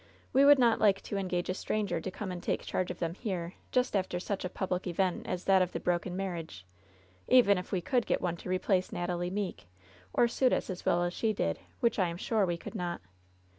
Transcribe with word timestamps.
We 0.33 0.45
would 0.45 0.57
not 0.57 0.79
like 0.79 1.01
to 1.03 1.17
engage 1.17 1.47
a 1.47 1.53
stranger 1.53 2.01
to 2.01 2.09
come 2.09 2.31
and 2.31 2.41
take 2.41 2.63
charge 2.65 2.89
of 2.89 2.97
them 2.97 3.13
here, 3.13 3.53
just 3.71 3.95
after 3.95 4.19
such 4.19 4.43
a 4.43 4.49
public 4.49 4.87
event 4.87 5.27
as 5.27 5.43
that 5.43 5.61
of 5.61 5.73
the 5.73 5.79
broken 5.79 6.17
marriage, 6.17 6.65
even 7.27 7.55
if 7.59 7.71
we 7.71 7.81
could 7.81 8.07
get 8.07 8.19
one 8.19 8.35
to 8.37 8.49
replace 8.49 8.91
Natalie 8.91 9.29
Meeke, 9.29 9.67
or 10.11 10.27
suit 10.27 10.53
us 10.53 10.71
as 10.71 10.87
well 10.87 11.03
as 11.03 11.13
she 11.13 11.33
did, 11.33 11.59
which 11.81 11.99
I 11.99 12.07
am 12.07 12.17
sure 12.17 12.47
we 12.47 12.57
could 12.57 12.73
not. 12.73 12.99